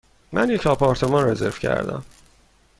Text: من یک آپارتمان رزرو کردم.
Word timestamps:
من 0.33 0.49
یک 0.49 0.67
آپارتمان 0.67 1.27
رزرو 1.29 1.51
کردم. 1.51 2.03